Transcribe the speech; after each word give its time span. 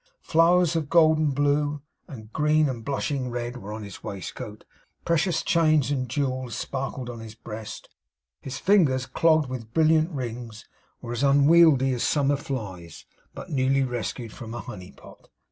Flowers 0.23 0.75
of 0.75 0.89
gold 0.89 1.19
and 1.19 1.35
blue, 1.35 1.83
and 2.07 2.33
green 2.33 2.67
and 2.67 2.83
blushing 2.83 3.29
red, 3.29 3.55
were 3.57 3.71
on 3.71 3.83
his 3.83 4.03
waistcoat; 4.03 4.65
precious 5.05 5.43
chains 5.43 5.91
and 5.91 6.09
jewels 6.09 6.55
sparkled 6.55 7.07
on 7.07 7.19
his 7.19 7.35
breast; 7.35 7.87
his 8.39 8.57
fingers, 8.57 9.05
clogged 9.05 9.47
with 9.47 9.75
brilliant 9.75 10.09
rings, 10.09 10.65
were 11.03 11.11
as 11.11 11.21
unwieldly 11.21 11.93
as 11.93 12.01
summer 12.01 12.35
flies 12.35 13.05
but 13.35 13.51
newly 13.51 13.83
rescued 13.83 14.33
from 14.33 14.55
a 14.55 14.61
honey 14.61 14.91
pot. 14.91 15.29